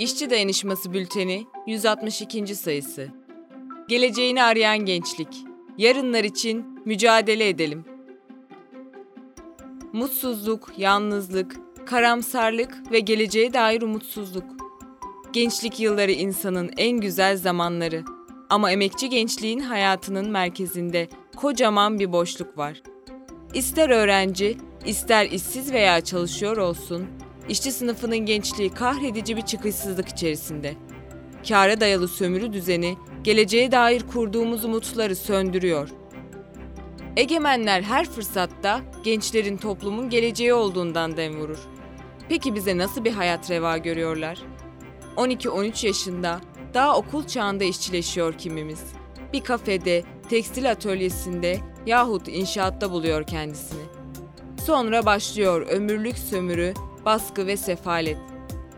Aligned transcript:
İşçi 0.00 0.30
Dayanışması 0.30 0.92
Bülteni 0.92 1.46
162. 1.66 2.54
sayısı. 2.54 3.08
Geleceğini 3.88 4.42
arayan 4.42 4.78
gençlik. 4.78 5.28
Yarınlar 5.78 6.24
için 6.24 6.80
mücadele 6.84 7.48
edelim. 7.48 7.84
Mutsuzluk, 9.92 10.72
yalnızlık, 10.78 11.56
karamsarlık 11.86 12.92
ve 12.92 13.00
geleceğe 13.00 13.52
dair 13.52 13.82
umutsuzluk. 13.82 14.44
Gençlik 15.32 15.80
yılları 15.80 16.12
insanın 16.12 16.70
en 16.76 17.00
güzel 17.00 17.36
zamanları. 17.36 18.04
Ama 18.50 18.72
emekçi 18.72 19.08
gençliğin 19.08 19.60
hayatının 19.60 20.30
merkezinde 20.30 21.08
kocaman 21.36 21.98
bir 21.98 22.12
boşluk 22.12 22.58
var. 22.58 22.82
İster 23.54 23.90
öğrenci, 23.90 24.56
ister 24.86 25.26
işsiz 25.26 25.72
veya 25.72 26.00
çalışıyor 26.00 26.56
olsun, 26.56 27.06
işçi 27.50 27.72
sınıfının 27.72 28.18
gençliği 28.18 28.70
kahredici 28.70 29.36
bir 29.36 29.42
çıkışsızlık 29.42 30.08
içerisinde. 30.08 30.74
Kâra 31.48 31.80
dayalı 31.80 32.08
sömürü 32.08 32.52
düzeni, 32.52 32.96
geleceğe 33.22 33.72
dair 33.72 34.02
kurduğumuz 34.12 34.64
umutları 34.64 35.16
söndürüyor. 35.16 35.88
Egemenler 37.16 37.82
her 37.82 38.10
fırsatta 38.10 38.80
gençlerin 39.04 39.56
toplumun 39.56 40.10
geleceği 40.10 40.54
olduğundan 40.54 41.16
dem 41.16 41.40
vurur. 41.40 41.58
Peki 42.28 42.54
bize 42.54 42.78
nasıl 42.78 43.04
bir 43.04 43.12
hayat 43.12 43.50
reva 43.50 43.78
görüyorlar? 43.78 44.38
12-13 45.16 45.86
yaşında 45.86 46.40
daha 46.74 46.96
okul 46.96 47.26
çağında 47.26 47.64
işçileşiyor 47.64 48.32
kimimiz. 48.38 48.82
Bir 49.32 49.40
kafede, 49.40 50.02
tekstil 50.28 50.70
atölyesinde 50.70 51.58
yahut 51.86 52.28
inşaatta 52.28 52.90
buluyor 52.90 53.26
kendisini. 53.26 53.82
Sonra 54.66 55.06
başlıyor 55.06 55.66
ömürlük 55.66 56.18
sömürü, 56.18 56.74
baskı 57.04 57.46
ve 57.46 57.56
sefalet. 57.56 58.18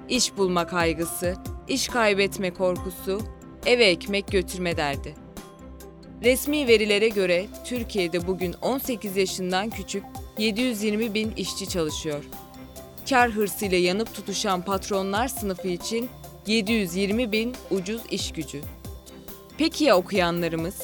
İş 0.09 0.37
bulma 0.37 0.67
kaygısı, 0.67 1.37
iş 1.69 1.89
kaybetme 1.89 2.51
korkusu, 2.51 3.20
eve 3.67 3.84
ekmek 3.84 4.28
götürme 4.33 4.77
derdi. 4.77 5.15
Resmi 6.25 6.67
verilere 6.69 7.09
göre 7.09 7.47
Türkiye'de 7.65 8.27
bugün 8.27 8.53
18 8.53 9.17
yaşından 9.17 9.70
küçük 9.70 10.05
720 10.39 11.15
bin 11.15 11.33
işçi 11.37 11.69
çalışıyor. 11.69 12.25
Kar 13.09 13.31
hırsıyla 13.31 13.78
yanıp 13.78 14.15
tutuşan 14.15 14.62
patronlar 14.62 15.28
sınıfı 15.28 15.69
için 15.69 16.11
720 16.47 17.33
bin 17.33 17.55
ucuz 17.70 18.03
iş 18.11 18.33
gücü. 18.33 18.61
Peki 19.59 19.84
ya 19.84 19.97
okuyanlarımız? 19.97 20.83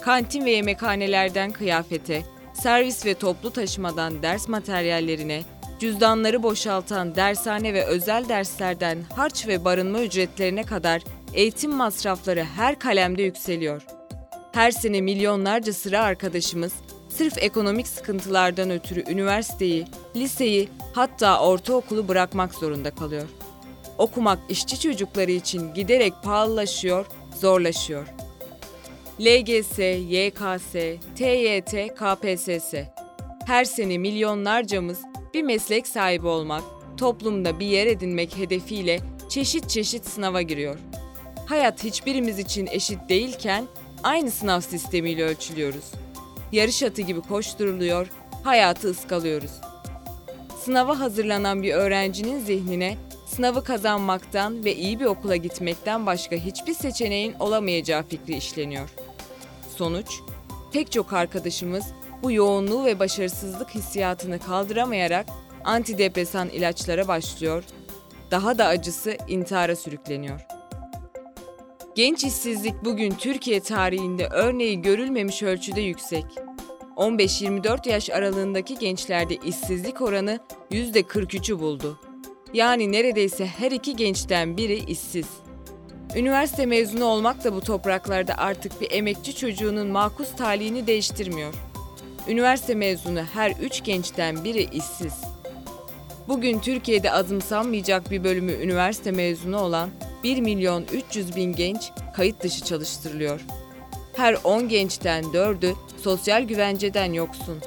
Kantin 0.00 0.44
ve 0.44 0.50
yemekhanelerden 0.50 1.52
kıyafete, 1.52 2.22
servis 2.54 3.06
ve 3.06 3.14
toplu 3.14 3.50
taşımadan 3.50 4.22
ders 4.22 4.48
materyallerine, 4.48 5.42
cüzdanları 5.80 6.42
boşaltan 6.42 7.14
dershane 7.14 7.74
ve 7.74 7.84
özel 7.84 8.28
derslerden 8.28 8.98
harç 9.16 9.46
ve 9.48 9.64
barınma 9.64 10.02
ücretlerine 10.02 10.62
kadar 10.62 11.02
eğitim 11.34 11.74
masrafları 11.74 12.44
her 12.44 12.78
kalemde 12.78 13.22
yükseliyor. 13.22 13.82
Her 14.52 14.70
sene 14.70 15.00
milyonlarca 15.00 15.72
sıra 15.72 16.02
arkadaşımız 16.02 16.72
sırf 17.08 17.38
ekonomik 17.38 17.88
sıkıntılardan 17.88 18.70
ötürü 18.70 19.10
üniversiteyi, 19.10 19.86
liseyi, 20.16 20.68
hatta 20.92 21.40
ortaokulu 21.40 22.08
bırakmak 22.08 22.54
zorunda 22.54 22.90
kalıyor. 22.90 23.28
Okumak 23.98 24.38
işçi 24.48 24.80
çocukları 24.80 25.30
için 25.30 25.74
giderek 25.74 26.12
pahalılaşıyor, 26.22 27.06
zorlaşıyor. 27.40 28.06
LGS, 29.20 29.78
YKS, 29.78 30.72
TYT, 31.16 31.94
KPSS. 31.94 32.74
Her 33.46 33.64
sene 33.64 33.98
milyonlarcamız 33.98 34.98
bir 35.34 35.42
meslek 35.42 35.86
sahibi 35.86 36.26
olmak, 36.26 36.62
toplumda 36.96 37.60
bir 37.60 37.66
yer 37.66 37.86
edinmek 37.86 38.36
hedefiyle 38.36 39.00
çeşit 39.28 39.70
çeşit 39.70 40.06
sınava 40.06 40.42
giriyor. 40.42 40.78
Hayat 41.46 41.84
hiçbirimiz 41.84 42.38
için 42.38 42.66
eşit 42.66 43.08
değilken 43.08 43.64
aynı 44.02 44.30
sınav 44.30 44.60
sistemiyle 44.60 45.24
ölçülüyoruz. 45.24 45.84
Yarış 46.52 46.82
atı 46.82 47.02
gibi 47.02 47.20
koşturuluyor, 47.20 48.06
hayatı 48.44 48.90
ıskalıyoruz. 48.90 49.50
Sınava 50.64 51.00
hazırlanan 51.00 51.62
bir 51.62 51.74
öğrencinin 51.74 52.40
zihnine 52.40 52.96
sınavı 53.26 53.64
kazanmaktan 53.64 54.64
ve 54.64 54.76
iyi 54.76 55.00
bir 55.00 55.04
okula 55.04 55.36
gitmekten 55.36 56.06
başka 56.06 56.36
hiçbir 56.36 56.74
seçeneğin 56.74 57.34
olamayacağı 57.40 58.02
fikri 58.02 58.36
işleniyor. 58.36 58.88
Sonuç, 59.76 60.20
pek 60.72 60.92
çok 60.92 61.12
arkadaşımız 61.12 61.84
bu 62.24 62.32
yoğunluğu 62.32 62.84
ve 62.84 62.98
başarısızlık 62.98 63.74
hissiyatını 63.74 64.38
kaldıramayarak 64.38 65.26
antidepresan 65.64 66.48
ilaçlara 66.48 67.08
başlıyor, 67.08 67.64
daha 68.30 68.58
da 68.58 68.66
acısı 68.66 69.16
intihara 69.28 69.76
sürükleniyor. 69.76 70.40
Genç 71.94 72.24
işsizlik 72.24 72.84
bugün 72.84 73.10
Türkiye 73.10 73.60
tarihinde 73.60 74.26
örneği 74.26 74.82
görülmemiş 74.82 75.42
ölçüde 75.42 75.80
yüksek. 75.80 76.24
15-24 76.96 77.88
yaş 77.88 78.10
aralığındaki 78.10 78.78
gençlerde 78.78 79.34
işsizlik 79.34 80.00
oranı 80.00 80.38
%43'ü 80.70 81.58
buldu. 81.58 82.00
Yani 82.52 82.92
neredeyse 82.92 83.46
her 83.46 83.70
iki 83.70 83.96
gençten 83.96 84.56
biri 84.56 84.76
işsiz. 84.76 85.26
Üniversite 86.16 86.66
mezunu 86.66 87.04
olmak 87.04 87.44
da 87.44 87.54
bu 87.54 87.60
topraklarda 87.60 88.34
artık 88.38 88.80
bir 88.80 88.90
emekçi 88.90 89.36
çocuğunun 89.36 89.86
makus 89.86 90.36
talihini 90.36 90.86
değiştirmiyor. 90.86 91.54
Üniversite 92.28 92.74
mezunu 92.74 93.22
her 93.34 93.50
üç 93.50 93.84
gençten 93.84 94.44
biri 94.44 94.62
işsiz. 94.62 95.14
Bugün 96.28 96.60
Türkiye'de 96.60 97.12
azımsanmayacak 97.12 98.10
bir 98.10 98.24
bölümü 98.24 98.52
üniversite 98.52 99.10
mezunu 99.10 99.60
olan 99.60 99.90
1 100.24 100.40
milyon 100.40 100.84
300 100.92 101.36
bin 101.36 101.52
genç 101.52 101.90
kayıt 102.16 102.42
dışı 102.42 102.64
çalıştırılıyor. 102.64 103.40
Her 104.16 104.36
10 104.44 104.68
gençten 104.68 105.24
4'ü 105.24 105.74
sosyal 106.02 106.42
güvenceden 106.42 107.12
yoksun. 107.12 107.58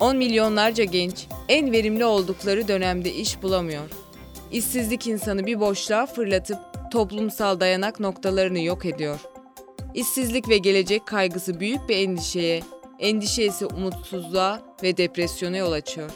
10 0.00 0.16
milyonlarca 0.16 0.84
genç 0.84 1.26
en 1.48 1.72
verimli 1.72 2.04
oldukları 2.04 2.68
dönemde 2.68 3.12
iş 3.12 3.42
bulamıyor. 3.42 3.90
İşsizlik 4.52 5.06
insanı 5.06 5.46
bir 5.46 5.60
boşluğa 5.60 6.06
fırlatıp 6.06 6.58
toplumsal 6.92 7.60
dayanak 7.60 8.00
noktalarını 8.00 8.60
yok 8.60 8.84
ediyor. 8.84 9.20
İşsizlik 9.94 10.48
ve 10.48 10.58
gelecek 10.58 11.06
kaygısı 11.06 11.60
büyük 11.60 11.88
bir 11.88 11.96
endişeye, 11.96 12.62
endişe 13.00 13.44
ise 13.44 13.66
umutsuzluğa 13.66 14.62
ve 14.82 14.96
depresyona 14.96 15.56
yol 15.56 15.72
açıyor. 15.72 16.10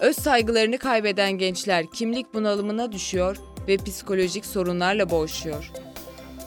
Öz 0.00 0.16
saygılarını 0.16 0.78
kaybeden 0.78 1.32
gençler 1.32 1.86
kimlik 1.94 2.34
bunalımına 2.34 2.92
düşüyor 2.92 3.36
ve 3.68 3.76
psikolojik 3.76 4.46
sorunlarla 4.46 5.10
boğuşuyor. 5.10 5.70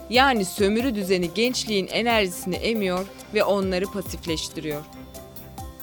Yani 0.10 0.46
sömürü 0.46 0.96
düzeni 0.96 1.34
gençliğin 1.34 1.88
enerjisini 1.88 2.56
emiyor 2.56 3.06
ve 3.34 3.44
onları 3.44 3.86
pasifleştiriyor. 3.86 4.82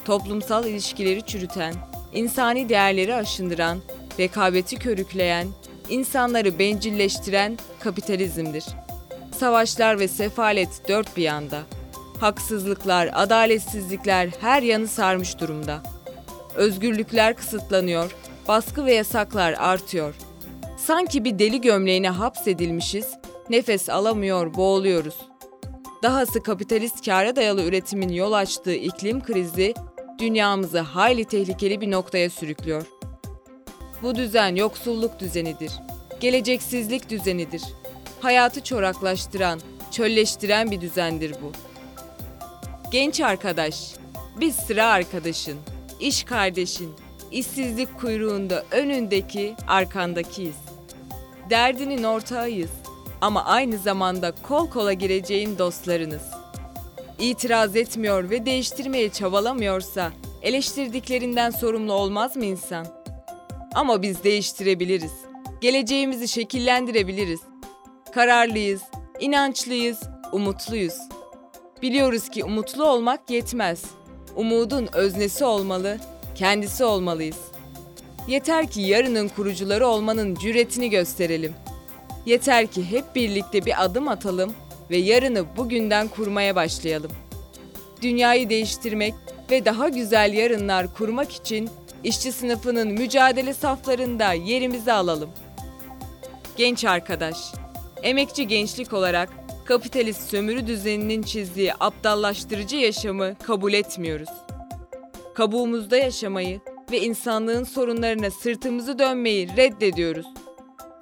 Toplumsal 0.05 0.65
ilişkileri 0.65 1.21
çürüten, 1.21 1.73
insani 2.13 2.69
değerleri 2.69 3.15
aşındıran, 3.15 3.79
rekabeti 4.19 4.75
körükleyen, 4.75 5.47
insanları 5.89 6.59
bencilleştiren 6.59 7.57
kapitalizmdir. 7.79 8.65
Savaşlar 9.37 9.99
ve 9.99 10.07
sefalet 10.07 10.69
dört 10.87 11.17
bir 11.17 11.23
yanda. 11.23 11.61
Haksızlıklar, 12.21 13.09
adaletsizlikler 13.13 14.29
her 14.41 14.61
yanı 14.61 14.87
sarmış 14.87 15.39
durumda. 15.39 15.83
Özgürlükler 16.55 17.35
kısıtlanıyor, 17.35 18.15
baskı 18.47 18.85
ve 18.85 18.93
yasaklar 18.93 19.53
artıyor. 19.53 20.15
Sanki 20.77 21.23
bir 21.23 21.39
deli 21.39 21.61
gömleğine 21.61 22.09
hapsedilmişiz, 22.09 23.07
nefes 23.49 23.89
alamıyor, 23.89 24.53
boğuluyoruz. 24.53 25.15
Dahası 26.03 26.43
kapitalist 26.43 27.05
kâra 27.05 27.35
dayalı 27.35 27.63
üretimin 27.63 28.09
yol 28.09 28.31
açtığı 28.31 28.75
iklim 28.75 29.23
krizi 29.23 29.73
dünyamızı 30.19 30.79
hayli 30.79 31.25
tehlikeli 31.25 31.81
bir 31.81 31.91
noktaya 31.91 32.29
sürüklüyor. 32.29 32.85
Bu 34.01 34.15
düzen 34.15 34.55
yoksulluk 34.55 35.19
düzenidir. 35.19 35.71
Geleceksizlik 36.19 37.09
düzenidir. 37.09 37.63
Hayatı 38.19 38.63
çoraklaştıran, 38.63 39.59
çölleştiren 39.91 40.71
bir 40.71 40.81
düzendir 40.81 41.35
bu. 41.43 41.70
Genç 42.91 43.21
arkadaş, 43.21 43.93
biz 44.39 44.55
sıra 44.55 44.85
arkadaşın, 44.85 45.57
iş 45.99 46.23
kardeşin, 46.23 46.93
işsizlik 47.31 47.99
kuyruğunda 47.99 48.65
önündeki, 48.71 49.55
arkandakiyiz. 49.67 50.55
Derdinin 51.49 52.03
ortağıyız 52.03 52.71
ama 53.21 53.45
aynı 53.45 53.77
zamanda 53.77 54.33
kol 54.47 54.69
kola 54.69 54.93
gireceğin 54.93 55.57
dostlarınız. 55.57 56.21
İtiraz 57.19 57.75
etmiyor 57.75 58.29
ve 58.29 58.45
değiştirmeye 58.45 59.09
çabalamıyorsa 59.09 60.11
eleştirdiklerinden 60.41 61.49
sorumlu 61.49 61.93
olmaz 61.93 62.35
mı 62.35 62.45
insan? 62.45 62.87
Ama 63.73 64.01
biz 64.01 64.23
değiştirebiliriz. 64.23 65.13
Geleceğimizi 65.61 66.27
şekillendirebiliriz. 66.27 67.39
Kararlıyız, 68.13 68.81
inançlıyız, 69.19 69.99
umutluyuz. 70.31 71.10
Biliyoruz 71.81 72.29
ki 72.29 72.43
umutlu 72.43 72.85
olmak 72.85 73.29
yetmez. 73.29 73.83
Umudun 74.35 74.89
öznesi 74.93 75.45
olmalı, 75.45 75.97
kendisi 76.35 76.83
olmalıyız. 76.83 77.37
Yeter 78.27 78.67
ki 78.67 78.81
yarının 78.81 79.27
kurucuları 79.27 79.87
olmanın 79.87 80.35
cüretini 80.35 80.89
gösterelim. 80.89 81.53
Yeter 82.25 82.67
ki 82.67 82.91
hep 82.91 83.15
birlikte 83.15 83.65
bir 83.65 83.83
adım 83.83 84.07
atalım 84.07 84.53
ve 84.89 84.97
yarını 84.97 85.57
bugünden 85.57 86.07
kurmaya 86.07 86.55
başlayalım. 86.55 87.11
Dünyayı 88.01 88.49
değiştirmek 88.49 89.13
ve 89.51 89.65
daha 89.65 89.89
güzel 89.89 90.33
yarınlar 90.33 90.93
kurmak 90.93 91.31
için 91.31 91.69
işçi 92.03 92.31
sınıfının 92.31 92.87
mücadele 92.87 93.53
saflarında 93.53 94.33
yerimizi 94.33 94.91
alalım. 94.91 95.29
Genç 96.57 96.85
arkadaş, 96.85 97.37
emekçi 98.03 98.47
gençlik 98.47 98.93
olarak 98.93 99.29
kapitalist 99.71 100.29
sömürü 100.29 100.67
düzeninin 100.67 101.21
çizdiği 101.21 101.73
aptallaştırıcı 101.73 102.75
yaşamı 102.75 103.35
kabul 103.43 103.73
etmiyoruz. 103.73 104.29
Kabuğumuzda 105.33 105.97
yaşamayı 105.97 106.59
ve 106.91 107.01
insanlığın 107.01 107.63
sorunlarına 107.63 108.31
sırtımızı 108.31 108.99
dönmeyi 108.99 109.57
reddediyoruz. 109.57 110.25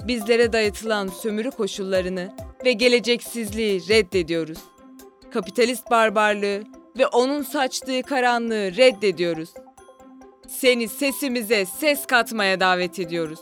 Bizlere 0.07 0.53
dayatılan 0.53 1.07
sömürü 1.07 1.51
koşullarını 1.51 2.35
ve 2.65 2.71
geleceksizliği 2.71 3.89
reddediyoruz. 3.89 4.57
Kapitalist 5.33 5.91
barbarlığı 5.91 6.63
ve 6.97 7.07
onun 7.07 7.41
saçtığı 7.41 8.01
karanlığı 8.01 8.77
reddediyoruz. 8.77 9.49
Seni 10.47 10.87
sesimize 10.87 11.65
ses 11.65 12.05
katmaya 12.05 12.59
davet 12.59 12.99
ediyoruz. 12.99 13.39